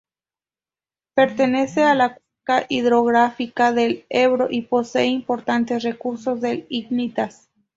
Pertenece 1.13 1.83
a 1.83 1.93
la 1.93 2.15
cuenca 2.15 2.65
hidrográfica 2.69 3.71
del 3.71 4.05
Ebro 4.09 4.47
y 4.49 4.63
posee 4.63 5.05
importantes 5.05 5.83
recursos 5.83 6.41
de 6.41 6.65
icnitas. 6.69 7.51